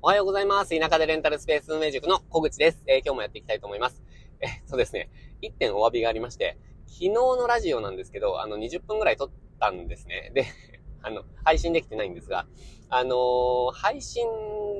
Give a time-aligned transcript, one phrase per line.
[0.00, 0.78] おはようございます。
[0.78, 2.84] 田舎でレンタルスペース運営塾の小口です。
[2.86, 4.00] えー、今日もやっていきたいと思います。
[4.38, 5.10] えっとですね、
[5.42, 10.30] 1点お詫びがありまして、昨日のラジオなんですけど、あの、20分くらい撮ったんですね。
[10.34, 10.46] で、
[11.02, 12.46] あの、配信できてないんですが、
[12.88, 14.24] あのー、配信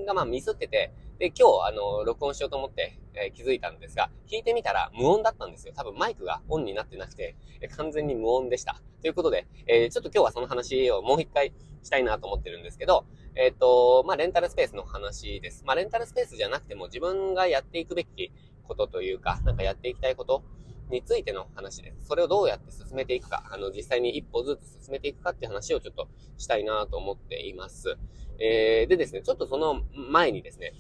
[0.07, 5.73] がまあミスってて、で、今日、あの、録音しようと思って、えー、気づいたんですが、聞いてみたら無音だったんですよ。
[5.75, 8.81] 多分マイクがオンになってなくて、えー、完全に無音でした。
[9.03, 13.05] ということで、えー、ちょっと今日はその話をもう一回したいなと思ってるんですけど、
[13.35, 15.65] えっ、と、まあ、レンタルスペースの話です。
[15.67, 20.45] まあ、レンタルスペースじゃなくても自分がやっていくべきことというか、なんかやっていきたいこと
[20.89, 22.07] についての話です。
[22.07, 27.99] それをどうやって進めていくか、あの、実際に一歩ずつ進めていくかっていう話をちょっとしたいなと思っています。
[28.41, 30.75] えー、でですね、ちょっとその前にですね、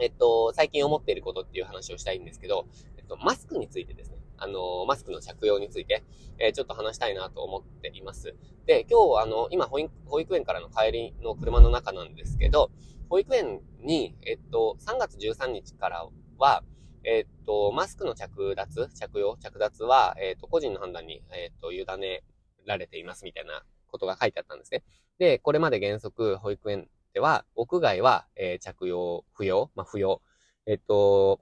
[0.00, 2.66] えっと、最近思っていることっていう話をしたいんですけど、
[2.96, 6.04] えっと、マスクについてですね、あの、マスクの着用について、
[6.38, 8.34] えー、ちょっと話したいなと思っています。
[8.66, 12.70] で、今日、あの、今保、保育園からの帰りの車の中なんですけど、
[13.08, 16.06] 保育園に、えっと、3月13日から
[16.38, 16.62] は、
[17.04, 22.22] えっと、マスクの着脱、着用、着脱は、えっと、個人の判断に、えっと、委ね
[22.66, 24.84] られていますみたいなことが書いてあったんですね。
[25.18, 30.22] で、これまで原則、保育園では、屋外は、えー、着用不要、まあ、不要。
[30.66, 31.40] えっと、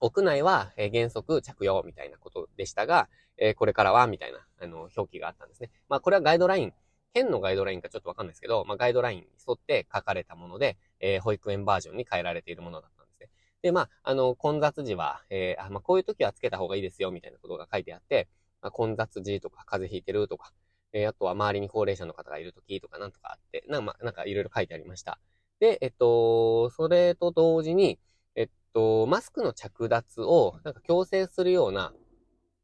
[0.00, 5.70] 屋内は、え、原則着用みたいなことでしたが、え、これからは、みたいな、あの、表記があったんですね。
[5.88, 6.72] まあ、これはガイドライン、
[7.14, 13.30] 県のガイドラインかちょっとわかんないですけど、まあ、ガイドラインに沿って書かれたもので、え、保育園バージョンに変えられているものだったんですね。
[13.62, 18.28] で、まあ、あの、混雑時は、えー、あまあ、こういう時はつけた方がいいですよ、みたいなことが書いてあって、
[18.62, 20.52] まあ、混雑時とか、風邪ひいてるとか、
[20.94, 25.18] えー、あとは周りに高齢者の方がいる時とかなんとかあって、なんか、ま、なんかいろいろ書いてありました。
[25.60, 27.98] で、えっと、それと同時に、
[28.36, 31.92] えっと、マスクの着脱をなんか強制するような、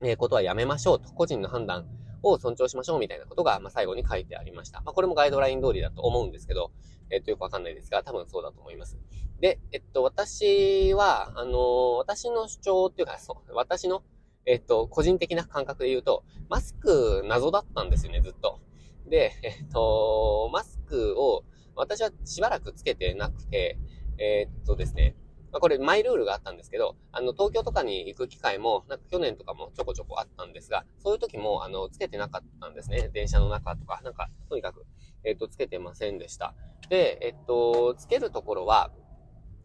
[0.02, 1.86] えことはやめましょうと、個人の判断
[2.22, 4.80] を尊重しましょうみたいなことが、まあ、最後に書いてありました。
[4.80, 6.70] まあ、これもガイドライン通りだと思うんですけど、
[7.10, 8.96] えっと、よくわかんないですが、多分そうだと思います。
[9.40, 14.02] で、えっと、私は、あのー、私の主張っていうか、そう、私の、
[14.46, 18.60] えっと、個人的な感覚で言うと、マスク謎だったんですよね、ずっと。
[19.08, 21.44] で、えっと、マスクを、
[21.76, 23.78] 私はしばらくつけてなくて、
[24.18, 25.16] え、っとですね、
[25.52, 33.08] まあ、これマイルールがあったんですけど、あの、東京とかに行く機会も、なんか去年とかもちょこちょこあったんですが、そういう時も、あの、つけてなかったんですね。
[33.12, 34.86] 電車の中とか、なんか、とにかく、
[35.24, 36.54] えっと、つけてませんでした。
[36.88, 38.92] で、えっと、つけるところは、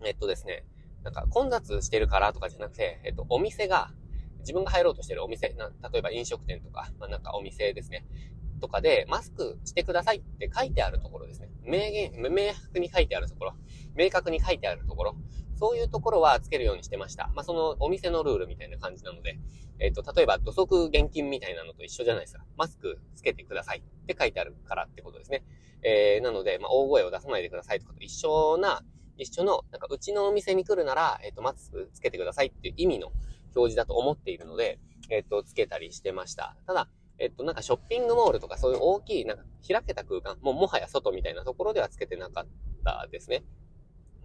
[0.03, 0.65] えっとですね、
[1.03, 3.91] なんか混雑してるからとかじゃなくて、えっと、お店が、
[4.45, 8.05] 自分が入ろうとしてるお店、な例えば飲食店とか、まあ、なんかお店ですね。
[8.61, 11.49] とかで、マスクしてくださいって書いてあるところですね。
[11.63, 13.53] 明言、明白に書いてあるところ、
[13.95, 15.15] 明確に書いてあるところ、
[15.57, 17.29] そういうところはつけるようにしてました。
[17.35, 19.39] まあ、そのお店のルールみたいな感じなので、
[19.79, 22.45] えっ、ー、と、例えば土足現金みたいなのと一緒じゃないですか。
[22.57, 25.43] マスクつけてくださいって書いてあるからってことですね。
[25.83, 28.83] えー、なので、まあ、大声を出さないでくださいとかと一緒な、
[29.17, 33.11] 一緒の、なんか、うちのお店に来るなら、えっ、ー、と、マスクつけてくださいっていう意味の
[33.55, 34.79] 表示だと思っているので、
[35.09, 36.55] えっ、と、つけたりしてました。
[36.65, 42.47] ただ、えっと、なんかショッピングモールとかそういう大きい、なんか開けた空間、もうもはや外みたいなところではつけてなかっ
[42.83, 43.43] たですね。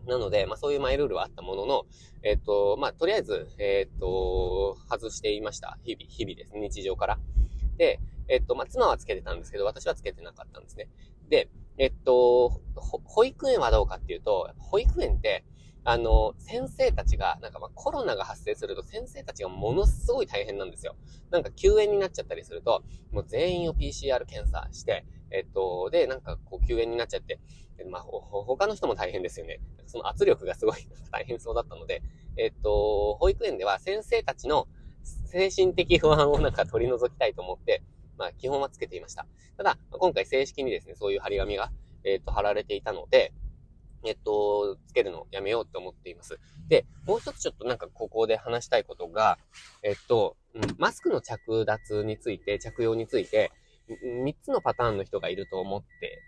[0.06, 1.84] なので、まあそういうマイルールはあったものの、
[2.22, 5.78] えっと、まあとりあえず、えっと、外していました。
[5.84, 7.18] 日々、日々です、日常から。
[7.76, 10.88] で、えっと、まあ妻はつけてたんですけど、私はつけてなかったんですね。
[11.28, 11.48] で、
[11.78, 12.60] えっと、
[13.04, 15.44] 保育園はどうかっていうと、保育園って、
[15.84, 20.96] あの、先生たちが、なんかまあコロナが発生すると先生たちがものすごい大変なんですよ。
[21.30, 22.82] なんか休園になっちゃったりすると、
[23.12, 27.40] もう全員を PCR 検査して、えっと、で、なんかこう休園になっちゃって、
[27.88, 29.60] まあ、他の人も大変ですよね。
[29.86, 30.76] その圧力がすごい
[31.10, 32.02] 大変そうだったので、
[32.36, 34.68] えっと、保育園では先生たちの
[35.02, 37.82] 精神的不安をなんか取り除きたいと思って、
[38.18, 39.26] まあ、基本はつけていました。
[39.56, 41.70] ただ、今回正式にですね、そういう張り紙が、
[42.04, 43.32] えっと、貼られていたので、
[44.04, 46.38] えっと、つけるのをやめようと思っています。
[46.68, 49.38] で、もう一つちょっとなんかここで話したいことが、
[49.82, 50.36] えっと、
[50.78, 53.52] マスクの着脱について、着用について、
[53.88, 55.82] 3つのパターンの人がいると思っ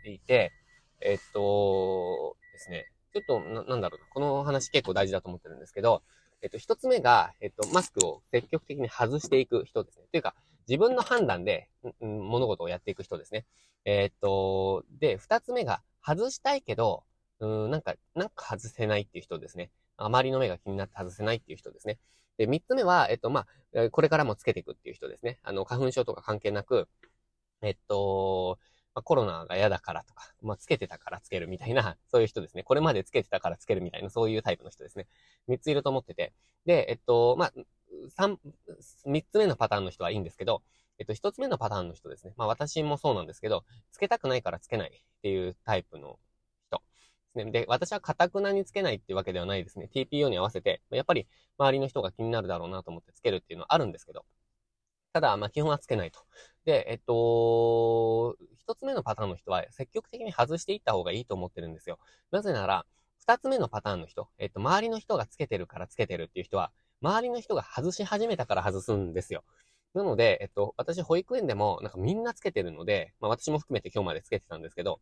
[0.05, 0.53] ていて、
[1.00, 6.02] えっとですね、ちょっとな、なんだろうな、この話結構大事だと思ってるんですけど、
[6.43, 10.06] えっと、一つ目が、えっと、マスクを積極的に外していく人ですね。
[10.11, 10.35] というか、
[10.69, 11.69] 自分の判断で、
[12.02, 13.47] ん物事をやっていく人ですね。
[13.85, 17.05] えっと、で、二つ目が、外したいけど、
[17.40, 19.70] うん、なんか、なんか外せないっていう人ですね。
[19.96, 21.99] あまりの目が気になって外せないっていう人ですね。
[22.38, 25.38] で、三つ目は、えっと、まあ、これからもつけていくっていう人ですね。
[25.43, 26.88] あの、花粉症とか関係なく、
[27.62, 28.58] えっと、
[28.94, 32.62] まあ、コロナが嫌だからとか、まあ、つけてたからつけるみたいな、 そういう人ですね。
[32.62, 35.06] これまでつけてたからつけるみたいな、そういうタイプの人ですね。
[35.46, 36.32] 三ついると思ってて。
[36.67, 37.52] で、えっと、まあ、
[38.11, 38.38] 三、
[39.05, 40.62] 三つ目のパターンの人はいいんですけど、
[40.99, 42.35] えっと、一つ目のパターンの人ですね。
[42.37, 46.19] まあ、私もそうなんですけど、つけたくないからつけないっていうタイプの
[47.34, 47.50] ですね。
[47.50, 49.88] で、私はカタクナにつけないっていうわけではないですね。
[49.93, 51.26] TPO に合わせて、やっぱり
[51.58, 54.25] 周りの人が気になるだろうなと思ってつけるっていうのはあるんですけど、
[55.12, 56.20] ただ、まあ、基本はつけないと。
[56.64, 61.99] で、えっと、一つ目のパターンの人は積極的に外していった方がいいと思ってるんですよ。
[62.31, 62.87] なぜなら、
[63.20, 69.44] 二つ目のパターンの人、えっと、周りの人がつけてるからつけてるっていう人は、周りの人が外し始めたから外すんですよ。
[69.94, 75.00] なので、えっと、私、保育園でも、なんかみんなつけてるので、まあ私も含めて今日までつけてたんですけど、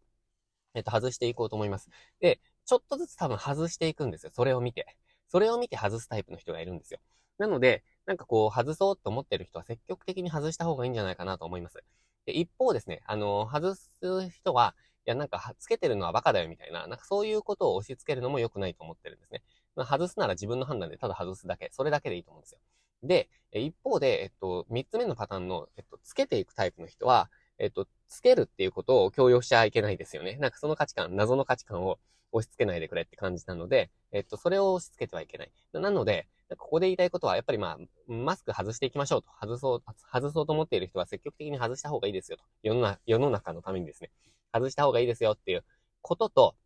[0.74, 1.88] えっと、外していこうと思います。
[2.20, 4.32] で、ちょっとずつ多分外していくんですよ。
[4.32, 4.96] それを見て。
[5.28, 7.00] それを見て外すタイプの人がいるんですよ。
[7.38, 11.82] なので、なんかこう、外そうと思ってる人は積極的に外した方がいいんじゃないかなと思います。
[12.26, 14.74] で、一方ですね、あの、外す人は、
[15.06, 19.42] いや、なんか、つけてるのはバカだよみたいな、なんかそういうことを押し付けるのも良くないと思ってるんですね。
[19.76, 22.58] まあ、外すなら自分の判断でただ外すだけ、それだけでいいと思うんですよ。
[23.02, 30.36] で、一方で、えっと、三つ目のパターンの、えっと、つけていくタイプの人は、えっと、つけるっていうことを強要しちゃいけないですよね。
[30.36, 31.98] なんかその価値観、謎の価値観を
[32.32, 35.52] 押し付けないでくれって感じなので、えっと、それを押し付けてはいけない。
[35.72, 36.26] なので、
[36.58, 39.30] ここで言いたいことは、やっぱりまあ、マスク外していきましょうと。
[39.40, 42.44] 外そう、外そうと思っている人は積極的に外した方がいいですよと。
[42.62, 44.10] 世の世の中のためにですね。
[44.52, 45.64] 外した方がいいですよっていう
[46.02, 46.56] ことと、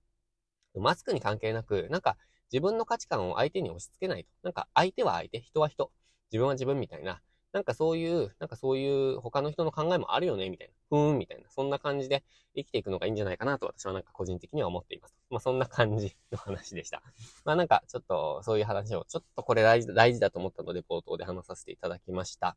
[0.74, 2.16] マスクに関係なく、なんか
[2.52, 4.30] 自分の価値観を相手に押し付けないと。
[4.42, 5.90] なんか相手は相手、人は人、
[6.30, 7.20] 自分は自分みたいな、
[7.54, 10.74] なんかそういう、なんかそういう他の人の考えもあるよね、みたいな。
[10.90, 11.48] ふーん、みたいな。
[11.50, 12.24] そんな感じで
[12.56, 15.14] 生きていくのがいいんじゃないかなと私はなんか個人的には思っています。
[15.30, 17.00] まあそんな感じの話でした。
[17.44, 22.56] まあなんかちょっとそういう話をちょっとこれ大事大事だと思ったので冒頭で話させていただきました。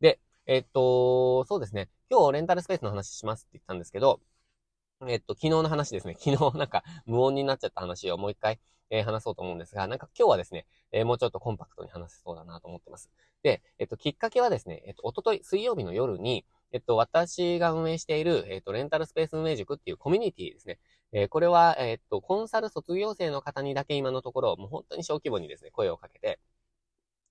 [0.00, 1.88] で、えっと、そうですね。
[2.10, 4.20] 今日レンタルスペースの話しますって言ったんですけど、
[5.06, 6.16] えっと、昨日の話ですね。
[6.18, 8.58] 昨日なんか無音になっちゃった話をもう一回、
[8.90, 13.10] えー、話そうと思うんですが、なんか今日はですね、えー、もうちょっとコンパクトに話せそうだなと思ってます。
[13.42, 20.78] で、えっと、きっかけはですね、えっと、おととい水曜日の夜に、えっと、私が運営している、えっと、レンタルスペース運営塾っていうコミュニティですね。
[21.12, 26.38] えー、これは、えっと、コンサル卒業生の方にだけ今のところ、もう本当に小規模にですね、声をかけて、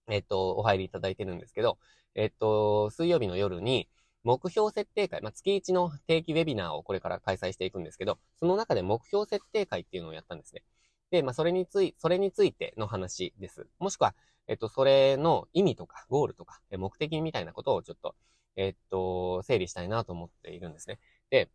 [0.09, 1.77] えっと、お入りいただいてるんですけど、
[2.15, 3.89] えっと、水曜日の夜に、
[4.23, 10.63] 目標設定会、まあ、月1の定期ウェビナーをこれから開催していくんですけど、その中で目標設定会っていうのをやったんですね。
[11.11, 13.67] で、まあ、それについ、それについての話です。
[13.79, 14.15] もしくは、
[14.47, 18.15] えっと、それの意味とか、ゴールとか、目的みたいなことをちょっと、
[18.55, 20.99] えっと、整理したいなと思っているんですね。
[21.29, 21.49] で、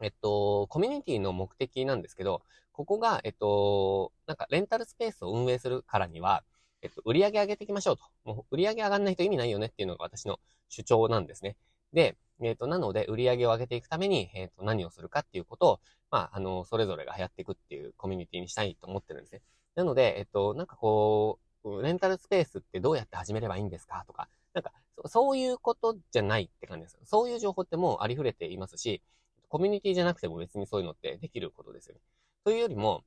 [0.00, 6.44] えっと、コミュニティの目的なんですけど、ここが、えっと、なんか、レンタルスペースを運営するからには、
[6.82, 8.04] えっと、売り上げ上げていきましょうと。
[8.24, 11.56] もう、売り上げ上がんないと意味ないよねっていうのが私の主張なんですね。
[11.92, 15.80] で、えっ、と、なので、売り上げを上げていくために、えっ、と、何をするかっていうことを、
[16.10, 19.42] まあ、あの、それぞれがやっていくっていうコミュニティにしたいと思ってるんですね。
[19.74, 21.49] なので、えっ、と、なんかこう、
[21.82, 24.04] レンタルスペースってどうやって始めればいいんですか？
[24.06, 26.98] とか、なんかそ、そういうことじゃないって感じです。
[27.04, 29.02] そういう情報ってもうありふれていますし、
[29.48, 32.00] コミュニティじゃなくても別にそういうのってできることですよね。
[32.44, 33.02] というよりも、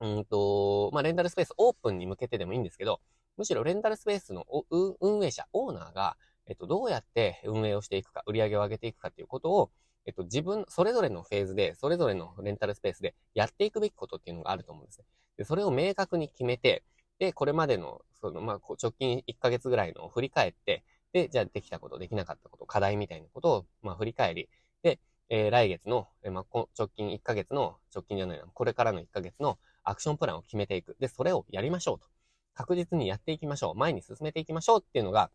[0.00, 3.00] うんと、まあ、レンタルスペースオープンに向けてでもいいんですけど、
[3.36, 6.16] むしろレンタルスペースの運営者、オーナーが、
[6.46, 9.70] えっと、どうやって運営をしていくか、売り上げを上げていくかっていうことを、
[10.06, 15.04] えっと、自分、それぞれのフェーズで、それぞれのレンタルスペースでやっていくべきことっていうのがあると思うんですね。
[15.36, 16.82] で、それを明確に決めて、
[17.20, 24.48] で、これまでの、その、まあ、直近1ヶ月ぐらいのを振り返って、で、じゃあできたこと、できなかったこと、課題みたいなことを、まあ、振り返り、
[24.82, 30.96] で、えー、来月の、えー、まあ、直近1ヶ月の、直近じゃないな、これからの1ヶ月のアクションプランを決めていく。
[30.98, 32.06] で、それをやりましょうと。
[32.54, 33.74] 確実にやっていきましょう。
[33.74, 35.30] 前に進めていきましょうっていうのが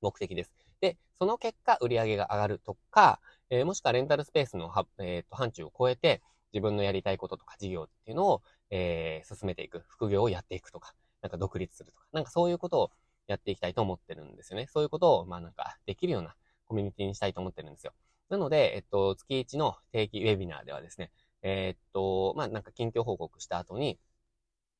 [0.00, 0.52] 目的です。
[0.80, 3.20] で、その結果、売り上げが上がるとか、
[3.50, 9.84] えー、もしくはレンタルスペースのはえー、と範疇を超えて、自分のやりたいこととか事業っていうのを、えー、進めていく。
[9.88, 10.94] 副業をやっていくとか、
[11.26, 12.90] なんか独立するとか、なんかそういうことを
[13.26, 14.68] やっていきたいと思ってるんですよね。
[14.72, 17.92] そういうことを、まあなんか、できるようなコミュニティにしたいと思ってるんですよ。
[18.28, 21.10] なので、えっと、月1の定期ウェビナーではですね、
[21.42, 23.98] えー、っと、まあなんか近況報告した後に、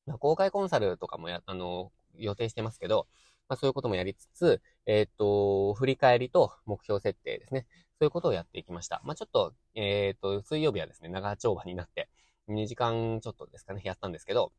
[0.05, 3.07] まあ、公開コンサルとかもや、あの、予定してますけど、
[3.49, 7.67] まあそういうこともやりつつ、えっ、と、振り返りと目標設定ですね。
[7.99, 9.01] そういうことをやっていきました。
[9.03, 12.09] まあちょっと、えっ、と、水曜日はですね、長丁場になって、
[12.47, 14.53] 2時間ちょっとですかね、やったんですけど、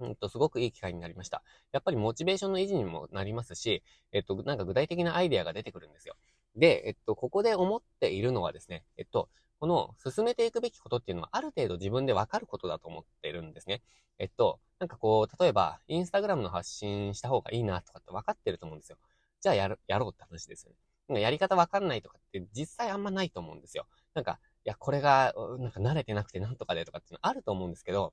[0.00, 1.42] うんと、すごくいい機会になりました。
[1.72, 6.16] やっぱりモチベーションの維持にもなりますし、えっと、なんか具体的なアイデアが出てくるんですよ。
[6.56, 9.28] で、えっと、ここで思っているのはですね、えっと、
[9.60, 13.82] この進めていくべきことっていうのはある程度自分でわかることだと思ってるんですね。
[14.18, 18.98] えっと、なんかこう、例えば、インスタグラムの発信した方がいいなとかって分かってると思うんですよ。
[19.40, 20.72] じゃあやる、やろうって話ですよ
[21.08, 21.20] ね。
[21.20, 23.86] やり方わかんないとかって実際あんまないと思うんですよ。
[24.14, 28.12] なんか、いや、これが、なんか慣れてなくてなんとかでとかっていうのあると思うんですけど、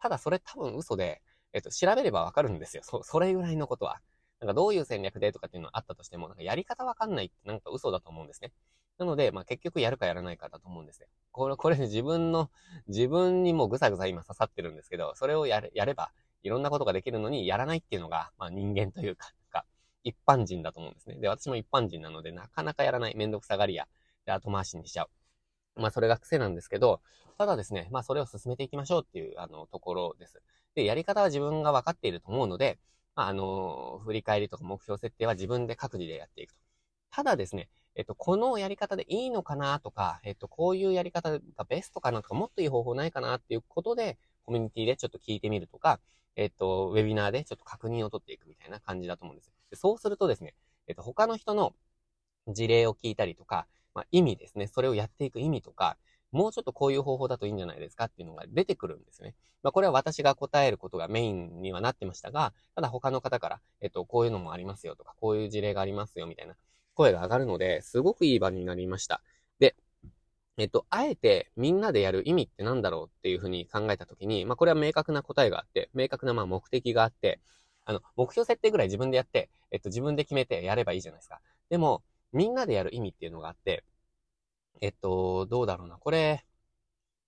[0.00, 2.82] ただそれ多分嘘で、えっと、調べればわかるんですよ。
[2.84, 4.00] そ、それぐらいのことは。
[4.40, 8.52] なんかどういう戦略でとかっていうのあったとしても、なんかやり方わかんないってなんか嘘だと思うんですね。
[8.98, 11.08] なので、まあ結局やるかやらないかだと思うんですよ。
[11.32, 12.50] これ、 これ自分の、
[12.88, 16.12] 自分にもぐさぐさ今刺さってるんですけど、それをやれ、やれば、
[16.42, 19.64] いろんなことができるのに、やらないっていうのが、まあ人間というか、か
[20.04, 21.16] 一般人だと思うんですね。
[21.16, 23.88] で、私も一般人なので、なかなかやらない、めんどくさがりや、
[24.26, 25.10] で、後回しにしちゃう。
[25.78, 27.00] まあそれが癖なんですけど、
[27.38, 30.42] ただですね、まあそれを進めていきましょうっていう、あの、ところです。
[30.74, 32.78] で、やり方は自分が分かっていると思うので、
[33.14, 36.60] まあ、あの、振り返りとか目標設定は自分で各自でやっていくと。
[37.10, 46.00] ただですね、えっと、このやり方でいいのかなとか、えっと、こういうやり方がベストかなとか、もっといい方法ないかなっていうことで、コミュニティでちょっと聞いてみるとか、
[46.36, 49.50] えっと、ウェビナーでちょっと確認を取っていくみたいな感じだと思うんです。
[49.70, 50.54] でそうするとですね、
[50.86, 51.74] えっと、他の人の
[52.46, 53.66] 事例を聞いたりとか、
[53.98, 55.96] まあ、意味ですね、それをやっていく意味とか、
[56.30, 59.34] もうちょっとこういう方法だといいんじゃないですかっていうのが出てくるんですね。
[59.64, 66.54] まあ、これは私が答えることがメインにはなってましたが、ただ他の方から、えっと、こういうのもありますよとか、こういう事例がありますよみたいな
[66.94, 69.20] 声が上がるので、すごくいい場になりました。
[69.58, 69.74] で、
[70.58, 77.40] えっと、あえてみんなでやる意味って何だろうっていうふうに考えたときに、まあ、これは明確な答えがあって、明確なまあ目的があって、
[77.84, 81.40] あの、目標設定ぐらい自分でやって、えっと、自分で決めてやればいいじゃないですか。
[81.70, 82.02] でも、
[82.32, 83.82] みんなでやる意味っていうのがあって、
[84.80, 85.96] えっと、どうだろうな。
[85.98, 86.44] これ、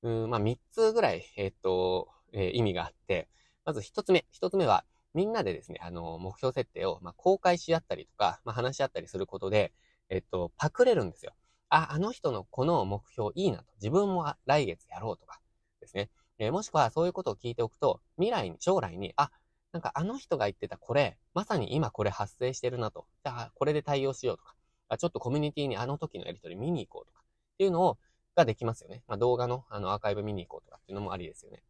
[0.02, 3.28] うん、まあ、3つぐらい、えっと、えー、意味があって、
[3.64, 4.26] まず1つ目。
[4.32, 9.72] 1つ目は、みんなでですね、あの、目標設定を、まあ、公開し合ったりとか、まあ、話し合ったりすることで、
[10.08, 11.34] えっと、パクれるんですよ。
[11.68, 13.64] あ、あの人のこの目標いいなと。
[13.76, 15.40] 自分も来月やろうとか
[15.80, 16.10] ですね。
[16.38, 19.30] えー、もしくはそういうことを聞いておくと、未来に、将来に、あ、
[19.72, 23.06] なんかあの人が言ってたこれ、まさに今これ発生してるなと。
[23.24, 24.54] じゃあ、これで対応しようとか。
[24.88, 27.19] あちょっとコミュニティにあの時のやりとり見に行こうとか。
[27.60, 27.98] っていうのを、
[28.34, 29.02] ができますよね。
[29.06, 31.62] まあ、動画のあのアーカイブ見に行こうとかっていうのもありですよね。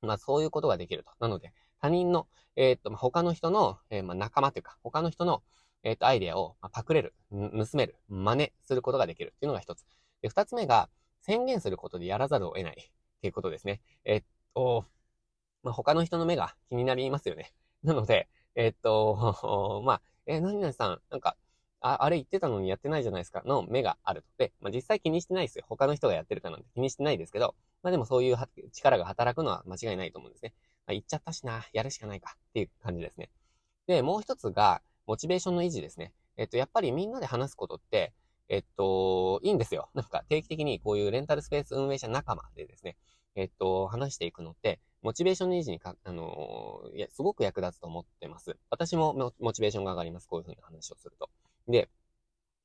[0.00, 1.10] まあ、そういうことができると。
[1.20, 5.42] なので、他人の、えー、っと、他の人の、えー、まあ、仲間というか、他の人の、
[5.82, 9.84] えー、っと、アイデアを、まあ、パクれる、盗める、真似することができるっていうのが一つ。
[10.22, 10.88] で、二つ目が、
[11.20, 13.82] 宣言することでやらざるを得ないっていうことですね。
[14.04, 14.24] えっ
[14.54, 14.86] と、
[15.62, 17.52] まあ、他の人の目が気になりますよね。
[17.82, 21.36] なので、えっと、 まあ、え何々さん、なんか、
[21.80, 24.28] あ、あれ言ってたのにやってないじゃないですかの目があると。
[24.38, 25.64] で、まあ、実際気にしてないですよ。
[25.68, 28.36] 他の人がやってるかなんて気にしてないですけど、まあでもそういう
[28.72, 30.52] 力が働くのは間違いないと思うんですね。
[30.86, 33.30] まあ、言っちゃったしな、やるしかないかっていう感じですね。
[33.86, 36.12] で、もう一つが、モチベーションの維持ですね。
[36.36, 38.12] えっと、やっぱりみんなで話すことって、
[38.48, 39.88] えっと、いいんですよ。
[39.94, 42.96] なんか定期的にこういうレンタルスペース運営者仲間でですね、
[43.36, 48.56] えっと、話していくのって、モチベーションの維持にか、あのー、いや、すごく役立つと思ってます。
[48.68, 50.26] 私もモチベーションが上がります。
[50.28, 51.30] こういうふうな話をすると。
[51.68, 51.88] で、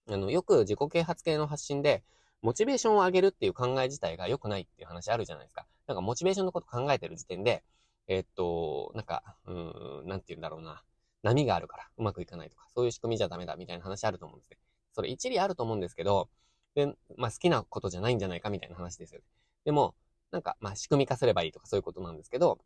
[0.07, 2.03] あの、よく自己啓発系の発信で、
[2.41, 5.65] モチベーションを上げるっていう考え自体が良くないっていう話あるじゃないですか。
[5.87, 7.63] なんかモチベーションのこと考えてる時点で、
[8.07, 10.83] えー、っと、なんか、うん、なんて言うんだろうな。
[11.23, 14.57] 波があるからうまくいかないとか、そういう仕組みじゃダメだみたいな話あると思うんですね。
[14.93, 16.29] それ一理あると思うんですけど、
[16.75, 19.25] で、まあ好きなことじゃないんじゃないかみたいな話ですよね。
[19.65, 19.95] でも、
[20.31, 22.59] なんか、まあ仕組み化すればいいとかそういうことなんですけど、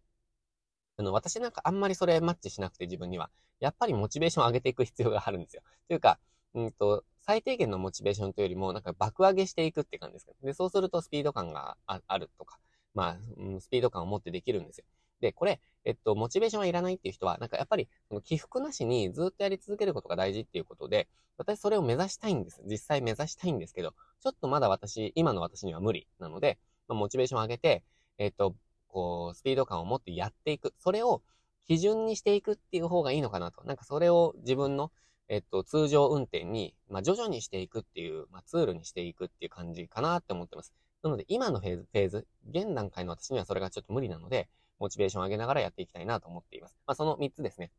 [1.00, 3.30] あの、私なんかあんまりそれマッチしなくて自分には、
[3.62, 5.64] やっぱりモチベーションを上げていく必要があるんですよ。
[5.88, 6.20] というか、
[6.54, 12.60] うんと、最低限のモチベーションというよりも、なんか爆上げしていくって感じですかで、そうするとスピード感があるとか、
[12.94, 14.86] まあ、うん、スピード感を持ってできるんですよ。
[15.22, 22.62] で、これ、えっと、モチベーションはいらないっていう人は、なんかやっぱり、その起伏なしにずっとやり続けることが大事っていうことで、私それを目指したいんです。
[22.66, 27.84] 実際目指したいんですけど、ちょっとまだ私、今の私には無理なので、まあ、モチベーションを上げて、
[28.18, 28.56] えっと、
[28.90, 30.74] こう、スピード感を持ってやっていく。
[30.80, 31.22] それを
[31.66, 33.64] 基準にしていくっていう方がいいのかなと。
[33.64, 34.92] なんかそれを自分の、
[35.28, 40.74] えっと、通常運転に、まあ、徐々にしていくっていう、まあ、ツールにしていくっていう感じかなって思ってます。
[41.04, 46.78] なので、今のフェーズ、フェーズ、現段階の私にはそれがちょっと無理なので、モチベーションを上げながらやっていきたいなと思っています。
[46.88, 47.72] まあ、その3つですね。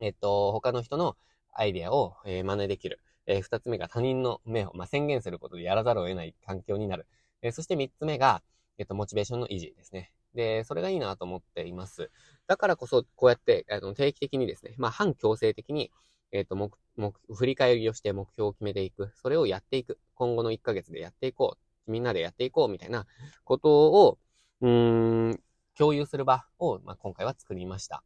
[0.00, 1.16] えっと、他の人の
[1.54, 3.00] アイデアを、えー、真似できる。
[3.26, 7.06] えー、2つ目が他人の目を、まあ、宣言することでやらざるを得ない環境になる。
[7.42, 8.42] えー、そして3つ目が、
[8.78, 10.12] えっと、モチベーションの維持ですね。
[10.36, 12.10] で、それがいいなと思っています。
[12.46, 15.90] だからこそ、こうやって、あの、定期的にですね、まあ、反強制的に、
[16.30, 19.10] えっ、ー、と、目、目、振り返りをして目標を決めていく。
[19.14, 19.98] それをやっていく。
[20.14, 21.56] 今後の1ヶ月でやっていこ
[21.88, 21.90] う。
[21.90, 22.68] みんなでやっていこう。
[22.68, 23.06] みたいな
[23.44, 24.18] ことを、
[24.60, 25.40] うーん、
[25.76, 28.02] 共有する場を、まあ、今回は作りました。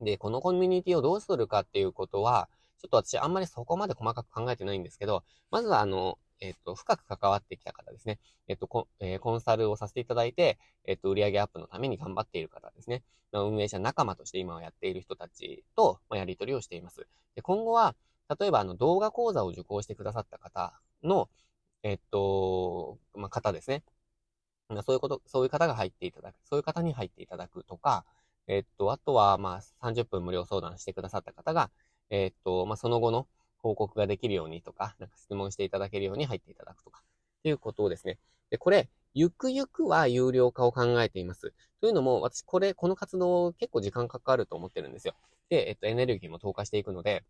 [0.00, 8.18] で、このコミュニティをどうするかっていうことは、ちょっと私あんまりそこまで細かく考えてないんですけど、まずはあの、えっ、と、深く関わってきた方ですね。
[8.48, 13.04] えっ、と、コ,、えー、コンサルをさせていただいて、えっ、と、売上アップのために頑張っている方ですね。
[13.30, 17.06] まあ、運営者仲間として今はやっている人たちと、ま、やり取りをしています。
[17.36, 17.94] で、今後は、
[18.38, 21.28] 例えばあの動画講座を受講してくださった方の、
[21.82, 23.82] えっと、まあ、方ですね。
[24.84, 28.04] そういうこと、そういう方が入っていただく、そういう方に入っていただくとか、
[28.46, 31.70] えっと、あとは、ま、30分無料相談してくださった方が、
[32.10, 33.26] えっと、まあ、その後の
[33.62, 38.18] 報告ができるようにとか、なんか質問していただけるように入っていただくとか、っていうことをですね。
[38.50, 41.52] で、これ、ゆくゆくは有料化を考えています。
[41.80, 45.14] というのも、私、これ、この活動結構時間かかると思ってるんですよ。
[45.48, 47.24] で、えっと、エネルギーも投下していくので、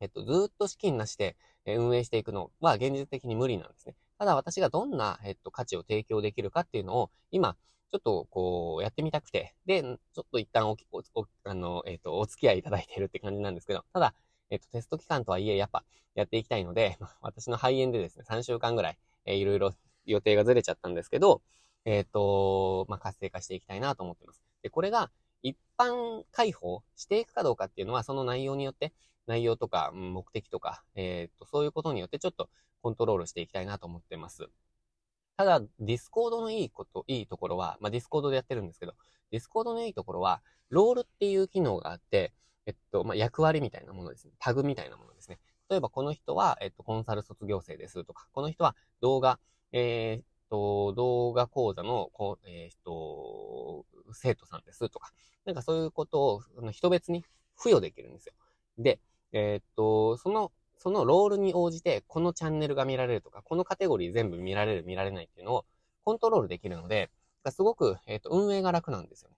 [0.00, 3.94] えっと、ずっと資金なしで運営していくのは現実的に無理なんですね。
[4.18, 7.56] ただ私がどんな、えっと、価値を提供できるかっていうのを、今、
[7.92, 14.14] ちょっと、こう、やってみたくて、で、ちょっと一旦お、お、おあの、えっと、お付き合いいただいているって感じなんですけど、ただ、
[14.52, 15.82] えっと、テスト期間とはいえ、やっぱ、
[16.14, 21.42] やっていきたいので、 私の肺炎でですね、3週間ぐらい、えー、いろいろ予定がずれちゃったんですけど、
[21.86, 24.42] えっ、と、まあ、活性化していきたいなと思ってます。
[24.60, 25.10] で、これが、
[25.42, 28.92] 一般開放していくかどうかっていうのは、その内容によって、
[29.26, 32.50] 内容とか、目的とか、えっ、と、そういうことによってちょっと
[32.82, 34.50] コントロールしていきたいなと思ってます。
[35.38, 38.94] ただ、ディスコードのいいこと、いいところは、まあ、ディスコードでやってるんですけど、
[39.30, 42.34] ディスコードのいいところは、ロールっていう機能があって、
[42.66, 44.32] えっと、まあ、役割みたいなものですね。
[44.38, 45.38] タグみたいなものですね。
[45.68, 49.38] 例えば、この人は、えっと、コンサル卒業生ですとか、この人は動画、
[49.72, 55.12] えー、っと、動画講座の、こうえー、っと、生徒さんですとか、
[55.44, 57.24] なんかそういうことを、人別に
[57.56, 58.34] 付与できるんですよ。
[58.78, 59.00] で、
[59.32, 60.52] えー、っと、その
[60.82, 65.64] そのロールに応じて、このチャンネルが見られるとか、このカテゴリー全部見られる、見られないっていうのを
[66.02, 67.08] コントロールできるので、
[67.50, 69.30] すごく、えっ、と、運営が楽なんですよ。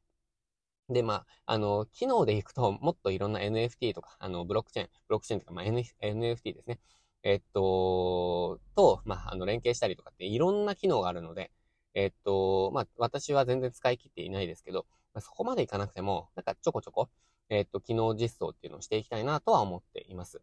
[0.89, 6.81] で、まあ、あの、機能でいくと、もっといろんな NFT とか、あの、ブロックチェーン、ブロックチェーンとか、まあ、N、NFT ですね。
[7.23, 11.51] えっと、と、まあ、あの、連携したりとかっていろんな機能があるので、
[11.95, 17.09] えっと、まあ、私は全然使い切っていないですけど、まあ、そこまでいかなくても、なんかちょこちょこ、
[17.49, 20.43] えっと、機能実装っていうのをしていきたいなとは思っています。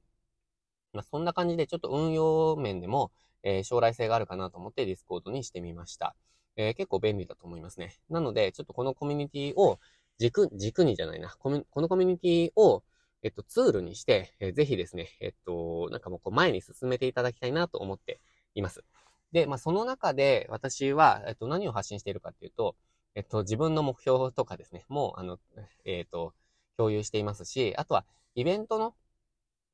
[0.93, 3.11] まあ、そんな感じでちょっと運用面でも、
[3.43, 6.15] えー、将来性があるかなと思ってディスコードにしてみました。
[6.57, 7.97] えー、結構便利だと思いますね。
[8.09, 9.79] なので、ちょっとこのコミュニティを
[10.21, 12.83] 軸、軸にじゃないな、このコミュニティを、
[13.23, 18.21] えっと、ツールにして、えー、ぜひですね、えっと、なんかもうこう前に進めていただきたいなと思って
[18.53, 18.83] います。
[19.31, 22.75] で、まあ、その中で私は、えっと、何を発信しているかっていうと、
[23.15, 25.39] えっと、自分の目標とかですね、もう、あの、
[25.85, 26.33] えっと、
[26.77, 28.95] 共有していますし、あとは、イベントの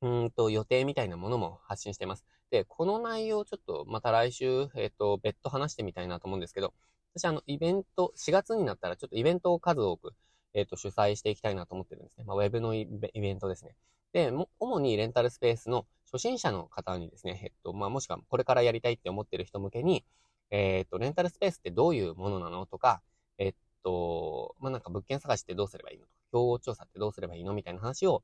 [0.02, 2.24] うんと、予定みたいなものも発信しています。
[2.50, 6.72] で、この内容をちょっとまた来週、えっ、と、別途話してみたいなと思うんですけど、
[7.14, 10.14] 私あの、イベント、4月になったらちょっとイベントを数多く、
[10.54, 12.24] えっ、ー、と、主催していきたいなと思ってるんですね。
[12.24, 13.74] まあ、ウェブのイベントですね。
[14.12, 20.04] で、主にレンタルスペースの初心者の方にですね、えっと、まあ、もしくはこれからやりたいって思ってる人向けに、
[20.50, 23.02] えっと、レンタルスペースってどういうものなのとか、
[23.38, 28.22] えっと、まあ、なんか物件探しってどうすればいいのとか、競合調査ってどうすればいいのみたいな話を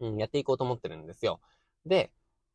[0.00, 1.40] うん、やっていこうと思ってるんですよ。
[1.86, 2.12] で、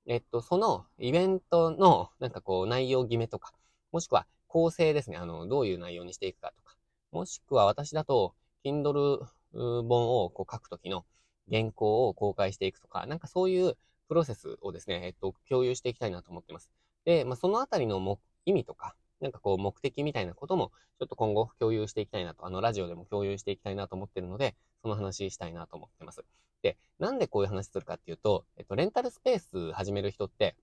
[0.07, 3.53] えっと、そのイベントの、なんかこう、内容決めとか、
[3.91, 5.17] もしくは構成ですね。
[5.17, 6.75] あの、どういう内容にしていくかとか、
[7.11, 11.05] もしくは私だと、Kindle 本をこう書くときの
[11.51, 16.71] 原稿を公開していくとか、なんかそういうプロセスをですね、えっと、共有していきたいなと思ってます。
[17.05, 26.23] で、まあ、そのあたりの意味とか、なんかこう目的みたいなことも、ちょっと今後共有していきたいなと、あの、ラジオでも共有していきたいなと思ってるので、その話したいなと思ってます。
[26.61, 30.55] で、なんでこういう話するかっていうと、えっと、レンタルスペース始める人って、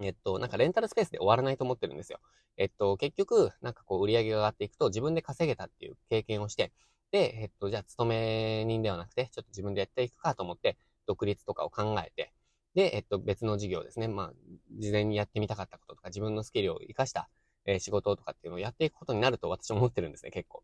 [0.00, 2.20] えっと、なんかレンタルスペースで終わらないと思ってるんですよ。
[2.56, 6.72] えっと、結局、なんかこう売り上げが上がっていくと自分で稼げたっていう経験をして、
[7.10, 12.32] で、えっと、じゃあ勤め人ではなくて、ちょっと自分でやっていくかと思って、独立とかを考えて、
[12.74, 14.08] で、えっと、別の事業ですね。
[14.08, 14.32] まあ、
[14.78, 17.28] 事前にやってみたかったこととか、自分のスキルを活かした、
[17.64, 20.62] えー、仕事とかっていうのをやっていくことになると私は思ってるんですね、結構。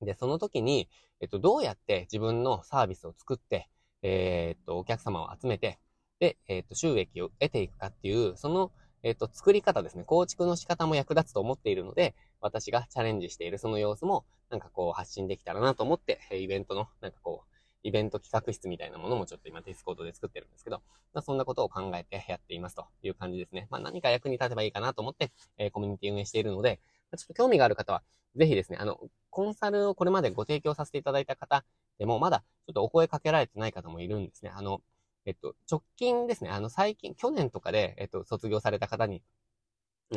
[0.00, 0.88] で、その時に、
[1.20, 3.68] えっと、どうやって自分のサービスを作って、
[4.02, 5.78] えー、っと、お客様を集めて、
[6.20, 23.68] で、えー、っと、収益を得ていくかっていう、その、えっと、作り方ですね、構築の仕方も役立つと思っているので、私がチャレンジしているその様子も、なんかこう、発信できたらなと思って、イベントの、なんかこう、イベント企画室みたいなものもちょっと今ディスコードで作ってるんですけど、まあ、そんなことを考えてやっていますという感じですね。
[23.70, 26.80] まあ、何か役に立てばいいかなと思って、えー、コミュニティ運営しているので、
[27.16, 28.02] ちょっと興味がある方は、
[28.36, 28.98] ぜひですね、あの、
[29.30, 31.64] コンサルをこれまでご提供させていただいた方
[31.98, 34.50] でも、まだちょっとお声かけられてない方もいるんですね。
[34.54, 34.82] あの、
[35.24, 39.22] えっと、直近ですね、あの、最近、去年とかで、えっと、卒業された方に、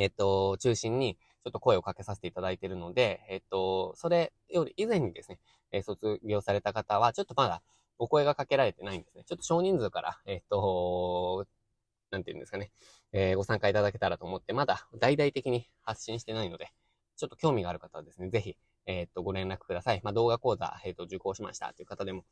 [0.00, 5.38] えっと、中心に、ちょっと声をかけさせていただいているので、えっと、それより以前にですね、
[5.72, 7.62] え卒業された方は、ちょっとまだ
[7.98, 9.24] お声がかけられてないんですね。
[9.24, 11.46] ちょっと少人数から、えっと、
[12.10, 12.70] なんていうんですかね、
[13.12, 16.72] えー、ご参加いただけたらと思って、まだ大々的に発信してないので、
[17.16, 20.00] ちょっと興味がある方はですね、ぜひ、えっ、と、ご連絡ください。
[20.02, 22.24] まあ、動画講座、えっ、と、受講しましたという方でも、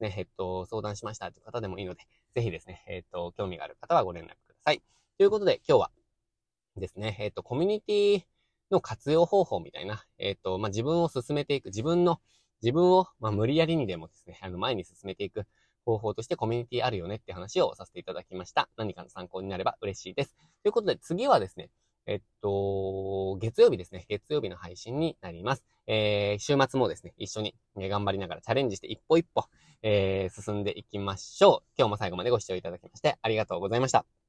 [0.00, 2.02] ね、えっ、と、相談しましたという方でもいいので、
[2.34, 4.82] ぜひですね、えっ、と、興味がある方はご連絡ください。
[5.16, 5.90] ということで、今日は
[6.76, 8.24] ですね、えっ、と、コミュニティ
[8.72, 12.20] の活用方法みたいな、えっ、と、まあ、自分を進めていく、自分の、
[12.62, 15.46] 自分を、まあ、無理やりにでもですね、あの、前に進めていく
[15.84, 18.68] 方法としてコミュニティあるよねって話をさせていただきました。
[18.76, 20.34] 何かの参考になれば嬉しいです。
[20.62, 21.70] ということで次はですね、
[22.06, 24.04] えっと、月曜日ですね。
[24.08, 25.64] 月曜日の配信になります。
[25.86, 29.44] えー、週末もですね、一緒にね頑張りながらチャレンジして一歩一歩、
[29.82, 31.68] えー、進んでいきましょう。
[31.76, 34.12] 今日も最後までご視聴いただきましてありがとうございました。